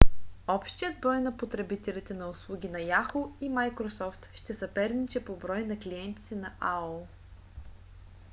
[0.47, 3.33] общият брой на потребителите на услуги на yahoo!
[3.41, 7.03] и microsoft ще съперничи по брой на клиентите на aol